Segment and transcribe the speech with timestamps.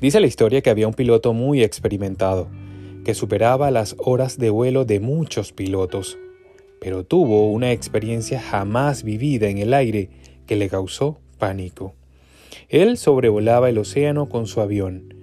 [0.00, 2.48] Dice la historia que había un piloto muy experimentado,
[3.04, 6.18] que superaba las horas de vuelo de muchos pilotos,
[6.80, 10.08] pero tuvo una experiencia jamás vivida en el aire
[10.46, 11.94] que le causó pánico.
[12.70, 15.14] Él sobrevolaba el océano con su avión,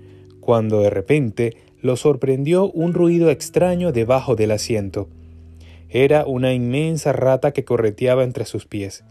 [0.41, 5.09] cuando de repente lo sorprendió un ruido extraño debajo del asiento.
[5.89, 9.03] Era una inmensa rata que correteaba entre sus pies.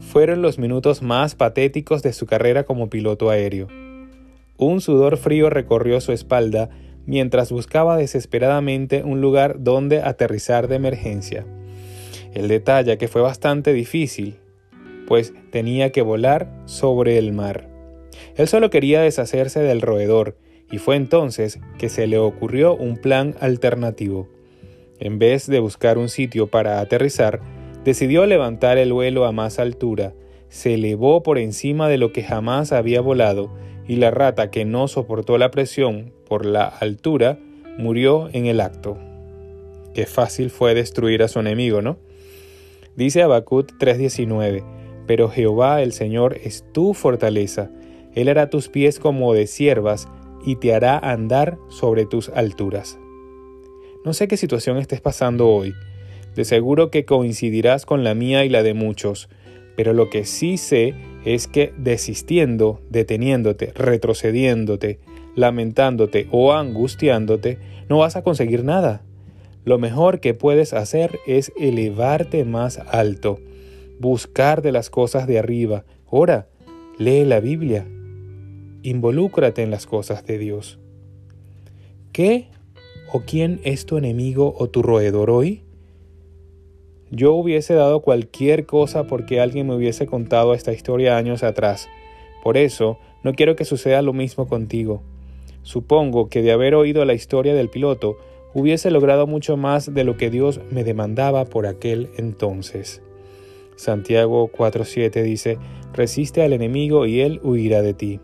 [0.00, 3.68] Fueron los minutos más patéticos de su carrera como piloto aéreo.
[4.62, 6.70] Un sudor frío recorrió su espalda
[7.04, 11.44] mientras buscaba desesperadamente un lugar donde aterrizar de emergencia.
[12.32, 14.36] El detalle que fue bastante difícil,
[15.08, 17.68] pues tenía que volar sobre el mar.
[18.36, 20.36] Él solo quería deshacerse del roedor,
[20.70, 24.28] y fue entonces que se le ocurrió un plan alternativo.
[25.00, 27.40] En vez de buscar un sitio para aterrizar,
[27.84, 30.14] decidió levantar el vuelo a más altura,
[30.50, 33.50] se elevó por encima de lo que jamás había volado,
[33.86, 37.38] y la rata que no soportó la presión por la altura
[37.78, 38.98] murió en el acto.
[39.94, 41.98] Qué fácil fue destruir a su enemigo, ¿no?
[42.96, 44.64] Dice Habacuc 3:19,
[45.06, 47.70] pero Jehová el Señor es tu fortaleza,
[48.14, 50.08] Él hará tus pies como de siervas
[50.44, 52.98] y te hará andar sobre tus alturas.
[54.04, 55.74] No sé qué situación estés pasando hoy,
[56.34, 59.28] de seguro que coincidirás con la mía y la de muchos,
[59.76, 64.98] pero lo que sí sé es que desistiendo, deteniéndote, retrocediéndote,
[65.34, 69.02] lamentándote o angustiándote, no vas a conseguir nada.
[69.64, 73.38] Lo mejor que puedes hacer es elevarte más alto,
[74.00, 75.84] buscar de las cosas de arriba.
[76.06, 76.48] Ora,
[76.98, 77.86] lee la Biblia,
[78.82, 80.78] involúcrate en las cosas de Dios.
[82.12, 82.48] ¿Qué
[83.12, 85.62] o quién es tu enemigo o tu roedor hoy?
[87.14, 91.90] Yo hubiese dado cualquier cosa porque alguien me hubiese contado esta historia años atrás.
[92.42, 95.02] Por eso, no quiero que suceda lo mismo contigo.
[95.60, 98.16] Supongo que de haber oído la historia del piloto,
[98.54, 103.02] hubiese logrado mucho más de lo que Dios me demandaba por aquel entonces.
[103.76, 105.58] Santiago 4:7 dice,
[105.92, 108.20] resiste al enemigo y él huirá de ti.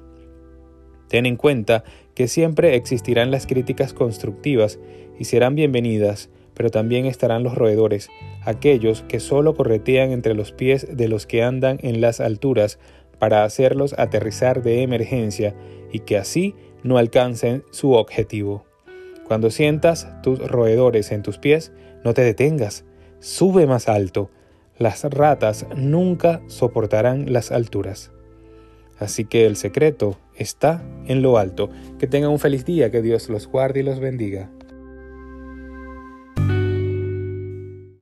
[1.09, 1.85] Ten en cuenta
[2.15, 4.79] que siempre existirán las críticas constructivas
[5.19, 8.09] y serán bienvenidas, pero también estarán los roedores,
[8.49, 12.79] aquellos que solo corretean entre los pies de los que andan en las alturas
[13.19, 15.55] para hacerlos aterrizar de emergencia
[15.93, 18.65] y que así no alcancen su objetivo.
[19.27, 21.73] Cuando sientas tus roedores en tus pies,
[22.05, 22.87] no te detengas,
[23.21, 24.31] sube más alto.
[24.79, 28.13] Las ratas nunca soportarán las alturas.
[28.99, 31.69] Así que el secreto está en lo alto.
[31.99, 34.49] Que tengan un feliz día, que Dios los guarde y los bendiga.